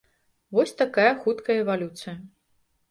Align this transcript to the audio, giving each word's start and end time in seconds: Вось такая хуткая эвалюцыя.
Вось 0.55 0.73
такая 0.81 1.13
хуткая 1.21 1.59
эвалюцыя. 1.67 2.21